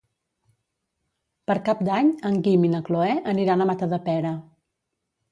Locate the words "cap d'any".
1.67-2.09